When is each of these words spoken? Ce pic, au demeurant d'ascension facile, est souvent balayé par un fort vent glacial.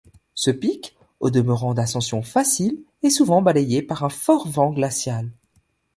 Ce 0.33 0.49
pic, 0.49 0.97
au 1.19 1.29
demeurant 1.29 1.75
d'ascension 1.75 2.23
facile, 2.23 2.79
est 3.03 3.11
souvent 3.11 3.43
balayé 3.43 3.83
par 3.83 4.03
un 4.03 4.09
fort 4.09 4.47
vent 4.49 4.71
glacial. 4.71 5.29